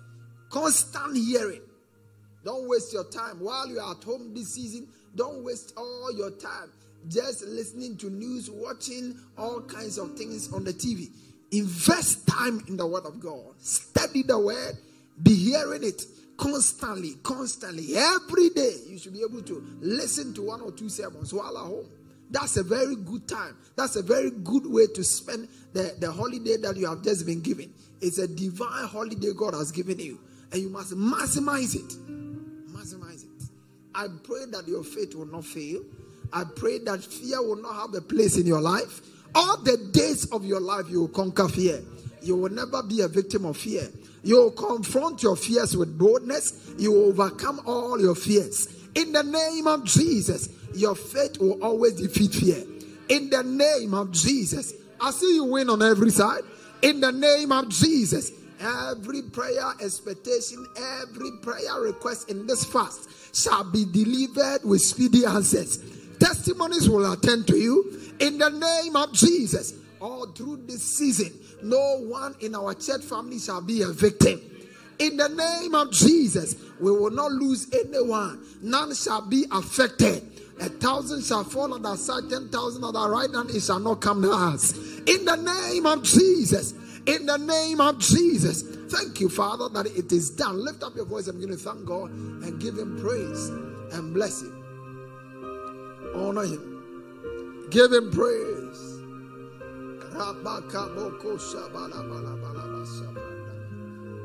Constant 0.49 1.15
hearing. 1.15 1.61
Don't 2.43 2.67
waste 2.67 2.93
your 2.93 3.03
time. 3.05 3.39
While 3.39 3.67
you 3.67 3.79
are 3.79 3.91
at 3.91 4.03
home 4.03 4.33
this 4.33 4.53
season, 4.53 4.87
don't 5.15 5.43
waste 5.43 5.73
all 5.77 6.11
your 6.15 6.31
time 6.31 6.71
just 7.07 7.43
listening 7.45 7.97
to 7.97 8.09
news, 8.09 8.49
watching 8.49 9.19
all 9.37 9.61
kinds 9.61 9.97
of 9.97 10.17
things 10.17 10.51
on 10.51 10.63
the 10.63 10.73
TV. 10.73 11.09
Invest 11.51 12.27
time 12.27 12.63
in 12.67 12.77
the 12.77 12.85
Word 12.85 13.05
of 13.05 13.19
God. 13.19 13.59
Study 13.59 14.23
the 14.23 14.37
Word. 14.37 14.77
Be 15.21 15.33
hearing 15.33 15.83
it 15.83 16.03
constantly, 16.37 17.15
constantly. 17.23 17.95
Every 17.95 18.49
day, 18.49 18.75
you 18.87 18.97
should 18.97 19.13
be 19.13 19.23
able 19.23 19.41
to 19.43 19.63
listen 19.79 20.33
to 20.35 20.41
one 20.43 20.61
or 20.61 20.71
two 20.71 20.89
sermons 20.89 21.33
while 21.33 21.57
at 21.57 21.63
home. 21.63 21.87
That's 22.29 22.57
a 22.57 22.63
very 22.63 22.95
good 22.95 23.27
time. 23.27 23.57
That's 23.75 23.95
a 23.95 24.03
very 24.03 24.31
good 24.31 24.65
way 24.65 24.87
to 24.95 25.03
spend 25.03 25.47
the, 25.73 25.95
the 25.99 26.11
holiday 26.11 26.57
that 26.57 26.75
you 26.75 26.87
have 26.87 27.01
just 27.01 27.25
been 27.25 27.41
given. 27.41 27.73
It's 28.01 28.17
a 28.17 28.27
divine 28.27 28.85
holiday 28.85 29.31
God 29.35 29.53
has 29.53 29.71
given 29.71 29.99
you, 29.99 30.19
and 30.51 30.61
you 30.61 30.69
must 30.69 30.93
maximize 30.93 31.75
it. 31.75 31.89
Maximize 32.71 33.23
it. 33.23 33.49
I 33.95 34.07
pray 34.23 34.45
that 34.51 34.67
your 34.67 34.83
faith 34.83 35.15
will 35.15 35.25
not 35.25 35.45
fail. 35.45 35.81
I 36.33 36.43
pray 36.43 36.79
that 36.79 37.03
fear 37.03 37.41
will 37.41 37.61
not 37.61 37.75
have 37.75 37.93
a 37.93 38.01
place 38.01 38.37
in 38.37 38.45
your 38.45 38.61
life. 38.61 39.01
All 39.35 39.57
the 39.57 39.77
days 39.91 40.25
of 40.31 40.45
your 40.45 40.59
life, 40.59 40.89
you 40.89 41.01
will 41.01 41.07
conquer 41.09 41.47
fear. 41.47 41.81
You 42.21 42.35
will 42.35 42.49
never 42.49 42.83
be 42.83 43.01
a 43.01 43.07
victim 43.07 43.45
of 43.45 43.57
fear. 43.57 43.87
You 44.23 44.35
will 44.37 44.51
confront 44.51 45.23
your 45.23 45.35
fears 45.35 45.77
with 45.77 45.97
boldness. 45.97 46.73
You 46.77 46.91
will 46.91 47.05
overcome 47.09 47.61
all 47.65 47.99
your 48.01 48.15
fears. 48.15 48.67
In 48.95 49.11
the 49.11 49.23
name 49.23 49.67
of 49.67 49.85
Jesus, 49.85 50.49
your 50.73 50.95
faith 50.95 51.39
will 51.39 51.63
always 51.63 51.93
defeat 51.93 52.33
fear. 52.33 52.63
In 53.09 53.29
the 53.29 53.43
name 53.43 53.93
of 53.93 54.11
Jesus, 54.11 54.73
I 54.99 55.11
see 55.11 55.35
you 55.35 55.45
win 55.45 55.69
on 55.69 55.81
every 55.81 56.09
side. 56.09 56.41
In 56.81 56.99
the 56.99 57.11
name 57.11 57.51
of 57.51 57.69
Jesus, 57.69 58.31
every 58.59 59.21
prayer 59.21 59.71
expectation, 59.81 60.65
every 61.01 61.31
prayer 61.41 61.79
request 61.79 62.29
in 62.29 62.47
this 62.47 62.65
fast 62.65 63.09
shall 63.35 63.63
be 63.63 63.85
delivered 63.85 64.63
with 64.63 64.81
speedy 64.81 65.25
answers 65.25 65.79
Testimonies 66.19 66.89
will 66.89 67.11
attend 67.11 67.47
to 67.47 67.57
you 67.57 68.13
in 68.19 68.37
the 68.37 68.49
name 68.49 68.95
of 68.95 69.13
Jesus. 69.13 69.73
All 69.99 70.27
through 70.27 70.57
this 70.67 70.83
season, 70.83 71.33
no 71.63 71.99
one 72.01 72.35
in 72.41 72.53
our 72.53 72.73
church 72.73 73.03
family 73.03 73.39
shall 73.39 73.61
be 73.61 73.81
a 73.81 73.87
victim. 73.87 74.39
In 74.99 75.17
the 75.17 75.29
name 75.29 75.75
of 75.75 75.91
Jesus, 75.91 76.55
we 76.79 76.91
will 76.91 77.11
not 77.11 77.31
lose 77.31 77.67
anyone. 77.73 78.43
None 78.61 78.93
shall 78.95 79.21
be 79.21 79.45
affected. 79.51 80.23
A 80.59 80.69
thousand 80.69 81.23
shall 81.23 81.43
fall 81.43 81.73
on 81.73 81.85
our 81.85 81.97
side, 81.97 82.29
ten 82.29 82.49
thousand 82.49 82.83
on 82.83 82.95
our 82.95 83.11
right 83.11 83.29
hand, 83.31 83.51
it 83.51 83.61
shall 83.61 83.79
not 83.79 84.01
come 84.01 84.23
to 84.23 84.31
us. 84.31 84.73
In 85.05 85.25
the 85.25 85.35
name 85.35 85.85
of 85.85 86.03
Jesus, 86.03 86.73
in 87.05 87.25
the 87.25 87.37
name 87.37 87.79
of 87.79 87.99
Jesus. 87.99 88.63
Thank 88.89 89.19
you, 89.19 89.29
Father, 89.29 89.69
that 89.69 89.85
it 89.85 90.11
is 90.11 90.31
done. 90.31 90.63
Lift 90.63 90.81
up 90.81 90.95
your 90.95 91.05
voice. 91.05 91.27
I'm 91.27 91.37
going 91.37 91.49
to 91.49 91.57
thank 91.57 91.85
God 91.85 92.09
and 92.09 92.59
give 92.59 92.77
Him 92.77 92.99
praise 93.01 93.49
and 93.93 94.13
bless 94.13 94.41
Him. 94.41 94.56
Honor 96.17 96.45
him. 96.45 97.67
Give 97.69 97.91
him 97.91 98.11
praise. 98.11 98.57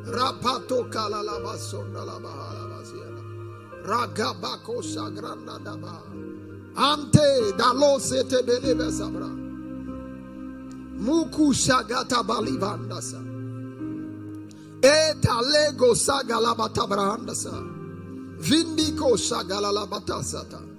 Rapato 0.05 0.91
kalalaba 0.91 1.57
Ragabako 3.85 4.81
sagranda 4.83 5.59
daba. 5.59 6.01
Ante 6.77 7.53
dalo 7.59 7.99
sete 8.01 8.43
beleve 8.47 8.91
sabra. 8.91 9.29
Muku 10.99 11.53
shagata 11.53 12.23
balivandasa. 12.23 13.21
Eta 14.83 15.41
lego 15.43 15.95
sagalabata 15.95 16.87
brandasa. 16.89 17.53
Vindiko 18.39 19.17
sagalalabatasata. 19.17 20.72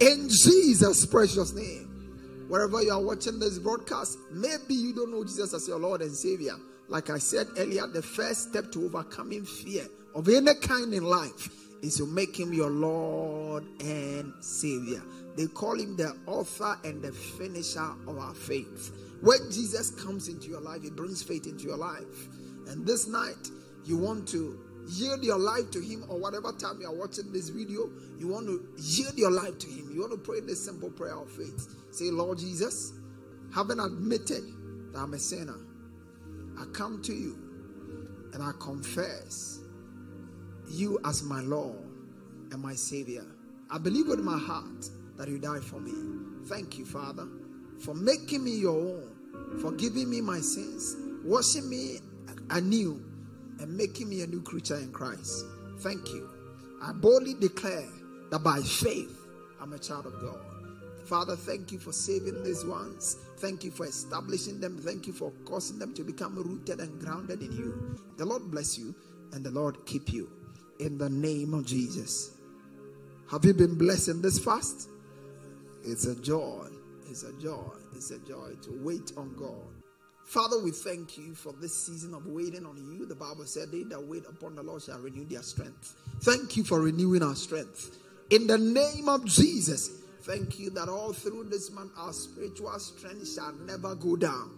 In 0.00 0.28
Jesus' 0.28 1.04
precious 1.06 1.52
name. 1.54 2.46
Wherever 2.48 2.82
you 2.82 2.92
are 2.92 3.02
watching 3.02 3.38
this 3.38 3.58
broadcast, 3.58 4.16
maybe 4.30 4.74
you 4.74 4.94
don't 4.94 5.10
know 5.10 5.24
Jesus 5.24 5.52
as 5.52 5.68
your 5.68 5.78
Lord 5.78 6.00
and 6.00 6.14
Savior. 6.14 6.54
Like 6.88 7.10
I 7.10 7.18
said 7.18 7.46
earlier, 7.58 7.86
the 7.86 8.00
first 8.00 8.48
step 8.50 8.72
to 8.72 8.86
overcoming 8.86 9.44
fear 9.44 9.86
of 10.14 10.28
any 10.28 10.54
kind 10.54 10.94
in 10.94 11.04
life 11.04 11.48
is 11.82 11.96
to 11.96 12.06
make 12.06 12.38
him 12.38 12.52
your 12.52 12.70
Lord 12.70 13.64
and 13.80 14.32
Savior. 14.40 15.02
They 15.36 15.46
call 15.46 15.78
him 15.78 15.96
the 15.96 16.16
author 16.26 16.78
and 16.84 17.02
the 17.02 17.12
finisher 17.12 17.90
of 18.06 18.18
our 18.18 18.34
faith. 18.34 18.92
When 19.20 19.50
Jesus 19.50 19.90
comes 19.90 20.28
into 20.28 20.48
your 20.48 20.60
life, 20.60 20.82
he 20.82 20.90
brings 20.90 21.22
faith 21.22 21.46
into 21.46 21.64
your 21.64 21.76
life. 21.76 22.28
And 22.68 22.86
this 22.86 23.08
night, 23.08 23.50
you 23.84 23.98
want 23.98 24.28
to 24.28 24.58
yield 24.88 25.22
your 25.22 25.38
life 25.38 25.70
to 25.72 25.80
Him, 25.80 26.04
or 26.08 26.18
whatever 26.18 26.52
time 26.52 26.80
you 26.80 26.86
are 26.86 26.94
watching 26.94 27.32
this 27.32 27.48
video, 27.48 27.90
you 28.18 28.28
want 28.28 28.46
to 28.46 28.66
yield 28.76 29.16
your 29.18 29.30
life 29.30 29.58
to 29.58 29.66
Him. 29.66 29.90
You 29.92 30.00
want 30.00 30.12
to 30.12 30.18
pray 30.18 30.40
this 30.40 30.64
simple 30.64 30.90
prayer 30.90 31.16
of 31.16 31.30
faith. 31.30 31.74
Say, 31.90 32.10
Lord 32.10 32.38
Jesus, 32.38 32.92
having 33.54 33.80
admitted 33.80 34.44
that 34.92 34.98
I'm 34.98 35.14
a 35.14 35.18
sinner, 35.18 35.58
I 36.58 36.64
come 36.72 37.02
to 37.02 37.12
you 37.12 37.38
and 38.32 38.42
I 38.42 38.52
confess 38.60 39.60
you 40.68 40.98
as 41.04 41.22
my 41.22 41.40
Lord 41.40 41.78
and 42.50 42.60
my 42.60 42.74
Savior. 42.74 43.24
I 43.70 43.78
believe 43.78 44.08
with 44.08 44.20
my 44.20 44.38
heart 44.38 44.88
that 45.16 45.28
you 45.28 45.38
died 45.38 45.62
for 45.62 45.80
me. 45.80 45.92
Thank 46.46 46.78
you, 46.78 46.84
Father, 46.84 47.26
for 47.80 47.94
making 47.94 48.44
me 48.44 48.52
your 48.52 48.76
own, 48.76 49.58
forgiving 49.60 50.10
me 50.10 50.20
my 50.20 50.40
sins, 50.40 50.96
washing 51.24 51.68
me 51.68 52.00
anew, 52.50 53.04
and 53.60 53.76
making 53.76 54.08
me 54.08 54.22
a 54.22 54.26
new 54.26 54.42
creature 54.42 54.76
in 54.76 54.92
Christ. 54.92 55.44
Thank 55.80 56.08
you. 56.08 56.28
I 56.82 56.92
boldly 56.92 57.34
declare 57.34 57.88
that 58.30 58.40
by 58.40 58.60
faith 58.60 59.26
I'm 59.60 59.72
a 59.72 59.78
child 59.78 60.06
of 60.06 60.20
God. 60.20 60.38
Father, 61.04 61.36
thank 61.36 61.72
you 61.72 61.78
for 61.78 61.92
saving 61.92 62.42
these 62.42 62.64
ones. 62.64 63.16
Thank 63.38 63.64
you 63.64 63.70
for 63.70 63.86
establishing 63.86 64.60
them. 64.60 64.78
Thank 64.78 65.06
you 65.06 65.12
for 65.12 65.32
causing 65.44 65.78
them 65.78 65.94
to 65.94 66.04
become 66.04 66.36
rooted 66.36 66.80
and 66.80 67.00
grounded 67.00 67.42
in 67.42 67.52
you. 67.52 67.96
The 68.18 68.26
Lord 68.26 68.50
bless 68.50 68.78
you 68.78 68.94
and 69.32 69.42
the 69.44 69.50
Lord 69.50 69.86
keep 69.86 70.12
you. 70.12 70.30
In 70.80 70.98
the 70.98 71.08
name 71.08 71.54
of 71.54 71.64
Jesus. 71.64 72.32
Have 73.30 73.44
you 73.44 73.54
been 73.54 73.76
blessed 73.76 74.08
in 74.08 74.22
this 74.22 74.38
fast? 74.38 74.88
It's 75.84 76.06
a 76.06 76.14
joy. 76.20 76.66
It's 77.08 77.22
a 77.22 77.32
joy. 77.34 77.72
It's 77.94 78.10
a 78.10 78.18
joy 78.18 78.52
to 78.62 78.78
wait 78.82 79.12
on 79.16 79.34
God. 79.34 79.77
Father, 80.28 80.62
we 80.62 80.72
thank 80.72 81.16
you 81.16 81.34
for 81.34 81.54
this 81.54 81.74
season 81.74 82.12
of 82.12 82.26
waiting 82.26 82.66
on 82.66 82.76
you. 82.76 83.06
The 83.06 83.14
Bible 83.14 83.46
said, 83.46 83.72
They 83.72 83.84
that 83.84 84.02
wait 84.02 84.24
upon 84.28 84.56
the 84.56 84.62
Lord 84.62 84.82
shall 84.82 84.98
renew 84.98 85.24
their 85.24 85.40
strength. 85.40 85.96
Thank 86.20 86.54
you 86.54 86.64
for 86.64 86.82
renewing 86.82 87.22
our 87.22 87.34
strength. 87.34 87.96
In 88.28 88.46
the 88.46 88.58
name 88.58 89.08
of 89.08 89.24
Jesus, 89.24 90.02
thank 90.24 90.58
you 90.58 90.68
that 90.70 90.90
all 90.90 91.14
through 91.14 91.44
this 91.44 91.70
month 91.70 91.92
our 91.96 92.12
spiritual 92.12 92.78
strength 92.78 93.26
shall 93.26 93.54
never 93.64 93.94
go 93.94 94.16
down. 94.16 94.50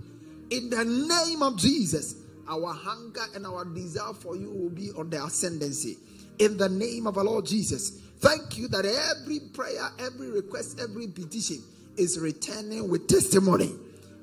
In 0.51 0.71
the 0.71 0.85
name 0.85 1.41
of 1.41 1.57
Jesus, 1.57 2.17
our 2.49 2.75
hunger 2.75 3.27
and 3.37 3.47
our 3.47 3.65
desire 3.65 4.13
for 4.13 4.35
you 4.35 4.51
will 4.51 4.71
be 4.71 4.91
on 4.99 5.09
the 5.09 5.25
ascendancy. 5.25 5.99
In 6.41 6.57
the 6.57 6.69
name 6.69 7.07
of 7.07 7.17
our 7.17 7.23
Lord 7.23 7.47
Jesus, 7.47 8.01
thank 8.19 8.59
you 8.59 8.67
that 8.67 8.85
every 8.85 9.39
prayer, 9.55 9.89
every 10.01 10.33
request, 10.33 10.81
every 10.81 11.07
petition 11.07 11.63
is 11.97 12.19
returning 12.19 12.89
with 12.91 13.07
testimony. 13.07 13.73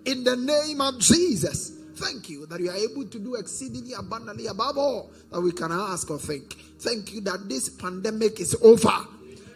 In 0.06 0.24
the 0.24 0.36
name 0.36 0.82
of 0.82 1.00
Jesus, 1.00 1.72
thank 1.96 2.30
you 2.30 2.46
that 2.46 2.60
you 2.60 2.70
are 2.70 2.76
able 2.76 3.06
to 3.06 3.20
do 3.20 3.36
exceedingly 3.36 3.94
abundantly 3.94 4.48
above 4.48 4.78
all 4.78 5.12
that 5.32 5.42
we 5.42 5.52
can 5.52 5.72
ask 5.72 6.10
or 6.10 6.20
think. 6.20 6.54
Thank 6.80 7.14
you 7.14 7.22
that 7.22 7.50
this 7.50 7.70
pandemic 7.70 8.40
is 8.40 8.56
over. 8.62 9.06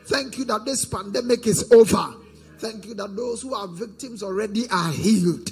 Thank 0.06 0.38
you 0.38 0.46
that 0.46 0.66
this 0.66 0.86
pandemic 0.86 1.48
is 1.48 1.72
over. 1.72 2.16
Thank 2.58 2.86
you 2.86 2.94
that 2.96 3.16
those 3.16 3.42
who 3.42 3.56
are 3.56 3.68
victims 3.68 4.24
already 4.24 4.68
are 4.70 4.92
healed. 4.92 5.50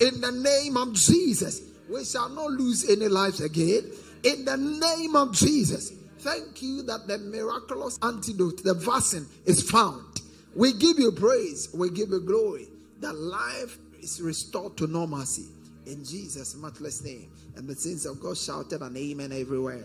In 0.00 0.20
the 0.20 0.32
name 0.32 0.76
of 0.76 0.94
Jesus, 0.94 1.62
we 1.88 2.04
shall 2.04 2.28
not 2.28 2.50
lose 2.50 2.88
any 2.88 3.08
lives 3.08 3.40
again. 3.40 3.90
In 4.22 4.44
the 4.44 4.56
name 4.56 5.16
of 5.16 5.32
Jesus, 5.32 5.92
thank 6.18 6.62
you 6.62 6.82
that 6.82 7.06
the 7.06 7.18
miraculous 7.18 7.98
antidote, 8.02 8.62
the 8.62 8.74
vaccine, 8.74 9.26
is 9.46 9.70
found. 9.70 10.20
We 10.54 10.72
give 10.72 10.98
you 10.98 11.12
praise, 11.12 11.68
we 11.72 11.90
give 11.90 12.10
you 12.10 12.20
glory. 12.20 12.68
The 13.00 13.12
life 13.12 13.78
is 14.02 14.20
restored 14.20 14.76
to 14.78 14.86
normalcy 14.86 15.46
in 15.86 16.04
Jesus' 16.04 16.56
matchless 16.56 17.02
name. 17.02 17.30
And 17.56 17.68
the 17.68 17.74
saints 17.74 18.06
of 18.06 18.20
God 18.20 18.36
shouted 18.36 18.80
an 18.82 18.96
amen 18.96 19.32
everywhere. 19.32 19.84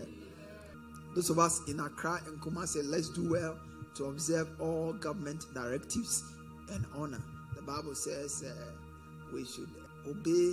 Those 1.14 1.30
of 1.30 1.38
us 1.38 1.62
in 1.68 1.80
Accra 1.80 2.20
and 2.26 2.40
Kumasi, 2.40 2.82
let's 2.84 3.08
do 3.08 3.30
well 3.30 3.56
to 3.96 4.04
observe 4.06 4.48
all 4.60 4.92
government 4.92 5.44
directives 5.54 6.22
and 6.72 6.84
honor. 6.94 7.22
The 7.54 7.62
Bible 7.62 7.94
says 7.94 8.44
uh, 8.46 8.52
we 9.32 9.44
should 9.44 9.68
obey 10.06 10.52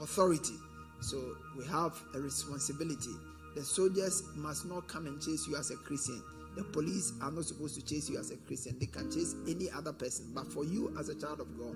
authority. 0.00 0.54
So 1.00 1.36
we 1.56 1.64
have 1.66 1.94
a 2.14 2.20
responsibility. 2.20 3.14
The 3.54 3.64
soldiers 3.64 4.22
must 4.34 4.66
not 4.66 4.86
come 4.86 5.06
and 5.06 5.20
chase 5.20 5.46
you 5.48 5.56
as 5.56 5.70
a 5.70 5.76
Christian. 5.76 6.22
The 6.56 6.64
police 6.64 7.12
are 7.22 7.30
not 7.30 7.44
supposed 7.44 7.74
to 7.76 7.84
chase 7.84 8.08
you 8.08 8.18
as 8.18 8.30
a 8.30 8.36
Christian. 8.36 8.78
They 8.78 8.86
can 8.86 9.10
chase 9.10 9.34
any 9.48 9.70
other 9.70 9.92
person. 9.92 10.26
But 10.34 10.52
for 10.52 10.64
you 10.64 10.94
as 10.98 11.08
a 11.08 11.14
child 11.14 11.40
of 11.40 11.58
God, 11.58 11.74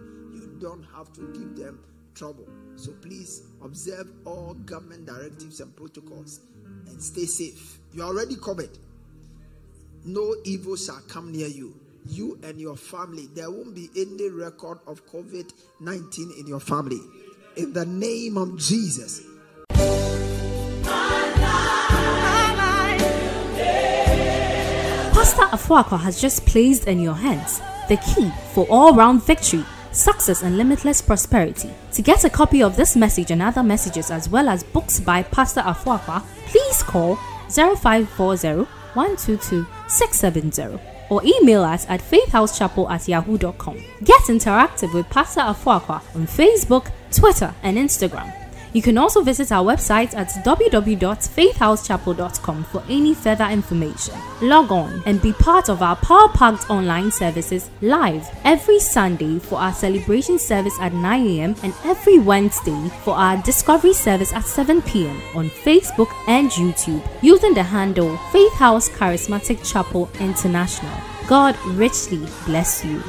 don't 0.60 0.84
have 0.94 1.12
to 1.14 1.22
give 1.32 1.56
them 1.56 1.80
trouble. 2.14 2.46
So 2.76 2.92
please 3.00 3.42
observe 3.62 4.10
all 4.24 4.54
government 4.66 5.06
directives 5.06 5.60
and 5.60 5.74
protocols 5.74 6.40
and 6.86 7.02
stay 7.02 7.26
safe. 7.26 7.78
You're 7.92 8.06
already 8.06 8.36
covered 8.36 8.78
no 10.04 10.34
evil 10.44 10.76
shall 10.76 11.00
come 11.08 11.30
near 11.32 11.48
you. 11.48 11.74
You 12.06 12.38
and 12.42 12.58
your 12.58 12.76
family, 12.76 13.28
there 13.34 13.50
won't 13.50 13.74
be 13.74 13.90
any 13.94 14.30
record 14.30 14.78
of 14.86 15.06
COVID 15.06 15.52
19 15.80 16.32
in 16.38 16.46
your 16.46 16.60
family. 16.60 17.00
In 17.56 17.72
the 17.74 17.84
name 17.84 18.38
of 18.38 18.56
Jesus. 18.58 19.22
Pastor 25.12 25.42
Afuakwa 25.52 26.00
has 26.00 26.20
just 26.20 26.46
placed 26.46 26.86
in 26.88 27.00
your 27.00 27.14
hands 27.14 27.60
the 27.88 27.98
key 27.98 28.32
for 28.54 28.66
all 28.70 28.94
round 28.94 29.22
victory, 29.24 29.64
success, 29.92 30.42
and 30.42 30.56
limitless 30.56 31.00
prosperity. 31.02 31.70
To 31.92 32.02
get 32.02 32.24
a 32.24 32.30
copy 32.30 32.62
of 32.62 32.76
this 32.76 32.96
message 32.96 33.30
and 33.30 33.42
other 33.42 33.62
messages, 33.62 34.10
as 34.10 34.28
well 34.28 34.48
as 34.48 34.62
books 34.62 35.00
by 35.00 35.22
Pastor 35.22 35.60
Afuakwa, 35.60 36.22
please 36.46 36.82
call 36.82 37.16
0540 37.48 38.66
122 38.94 39.66
670 39.88 40.80
or 41.10 41.20
email 41.24 41.62
us 41.62 41.86
at 41.88 42.00
faithhousechapel 42.00 42.90
at 42.90 43.06
yahoo.com. 43.08 43.76
Get 44.04 44.22
interactive 44.22 44.94
with 44.94 45.10
Pastor 45.10 45.40
Afuakwa 45.40 46.00
on 46.14 46.26
Facebook, 46.26 46.90
Twitter, 47.12 47.52
and 47.62 47.76
Instagram. 47.76 48.32
You 48.72 48.82
can 48.82 48.98
also 48.98 49.22
visit 49.22 49.52
our 49.52 49.64
website 49.64 50.14
at 50.14 50.28
www.faithhousechapel.com 50.44 52.64
for 52.64 52.82
any 52.88 53.14
further 53.14 53.46
information. 53.46 54.14
Log 54.40 54.70
on 54.70 55.02
and 55.06 55.20
be 55.20 55.32
part 55.32 55.68
of 55.68 55.82
our 55.82 55.96
power 55.96 56.28
packed 56.28 56.70
online 56.70 57.10
services 57.10 57.70
live 57.80 58.28
every 58.44 58.78
Sunday 58.78 59.38
for 59.38 59.58
our 59.58 59.72
celebration 59.72 60.38
service 60.38 60.76
at 60.80 60.92
9 60.92 61.26
a.m. 61.26 61.54
and 61.62 61.74
every 61.84 62.18
Wednesday 62.18 62.88
for 63.04 63.14
our 63.14 63.36
discovery 63.42 63.92
service 63.92 64.32
at 64.32 64.44
7 64.44 64.82
p.m. 64.82 65.20
on 65.34 65.50
Facebook 65.50 66.12
and 66.28 66.50
YouTube 66.50 67.06
using 67.22 67.54
the 67.54 67.62
handle 67.62 68.16
Faith 68.32 68.52
House 68.54 68.88
Charismatic 68.90 69.70
Chapel 69.70 70.08
International. 70.20 70.92
God 71.26 71.56
richly 71.66 72.26
bless 72.44 72.84
you. 72.84 73.02